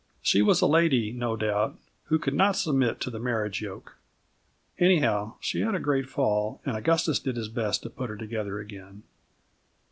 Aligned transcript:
She 0.23 0.41
was 0.41 0.61
a 0.61 0.65
lady, 0.65 1.11
no 1.11 1.35
doubt, 1.37 1.77
who 2.05 2.17
could 2.17 2.33
not 2.33 2.55
submit 2.55 2.99
to 3.01 3.11
the 3.11 3.19
marriage 3.19 3.61
yolk. 3.61 3.97
Anyhow, 4.79 5.35
she 5.41 5.59
had 5.61 5.75
a 5.75 5.79
great 5.79 6.09
fall, 6.09 6.59
and 6.65 6.75
Augustus 6.75 7.19
did 7.19 7.35
his 7.37 7.49
best 7.49 7.83
to 7.83 7.89
put 7.91 8.09
her 8.09 8.17
together 8.17 8.57
again. 8.57 9.03